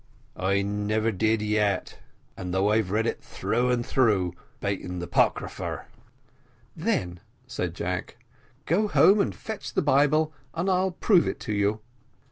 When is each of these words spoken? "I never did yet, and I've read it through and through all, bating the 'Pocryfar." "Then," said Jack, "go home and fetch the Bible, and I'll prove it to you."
"I 0.35 0.63
never 0.63 1.11
did 1.11 1.43
yet, 1.43 1.99
and 2.35 2.55
I've 2.55 2.89
read 2.89 3.05
it 3.05 3.21
through 3.21 3.69
and 3.69 3.85
through 3.85 4.29
all, 4.35 4.43
bating 4.59 4.97
the 4.97 5.05
'Pocryfar." 5.05 5.85
"Then," 6.75 7.19
said 7.45 7.75
Jack, 7.75 8.17
"go 8.65 8.87
home 8.87 9.19
and 9.21 9.35
fetch 9.35 9.71
the 9.71 9.83
Bible, 9.83 10.33
and 10.55 10.71
I'll 10.71 10.89
prove 10.93 11.27
it 11.27 11.39
to 11.41 11.53
you." 11.53 11.81